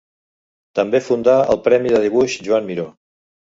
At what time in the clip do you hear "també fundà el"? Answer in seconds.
0.79-1.61